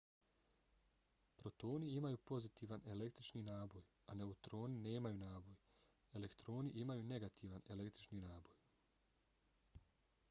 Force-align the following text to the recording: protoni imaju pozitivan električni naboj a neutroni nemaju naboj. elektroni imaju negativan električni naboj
protoni 1.41 1.91
imaju 1.97 2.19
pozitivan 2.31 2.87
električni 2.93 3.43
naboj 3.49 3.85
a 4.13 4.17
neutroni 4.23 4.81
nemaju 4.87 5.21
naboj. 5.25 5.61
elektroni 6.21 6.75
imaju 6.87 7.07
negativan 7.15 7.71
električni 7.77 8.25
naboj 8.27 8.59